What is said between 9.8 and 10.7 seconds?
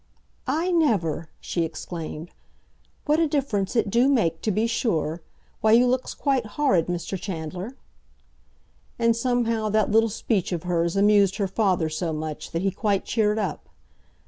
little speech of